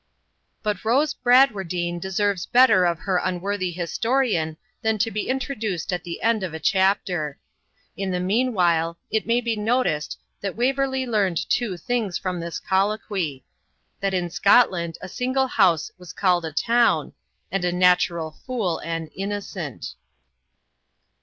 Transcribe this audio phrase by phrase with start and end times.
[0.63, 6.23] But Rose Bradwardine deserves better of her unworthy historian than to be introduced at the
[6.23, 7.37] end of a chapter.
[7.95, 12.59] In the mean while it may be noticed, that Waverley learned two things from this
[12.59, 13.45] colloquy:
[13.99, 17.13] that in Scotland a single house was called a TOWN,
[17.51, 19.93] and a natural fool an INNOCENT.